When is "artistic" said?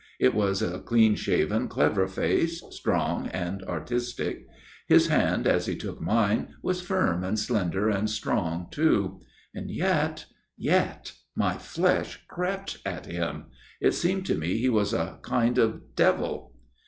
3.65-4.47